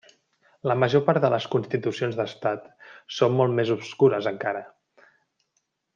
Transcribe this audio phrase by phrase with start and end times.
[0.69, 2.65] La major part de les constitucions d'estat
[3.19, 4.65] són molt més obscures encara.